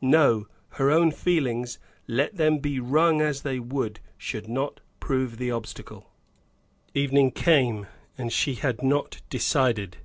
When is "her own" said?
0.80-1.10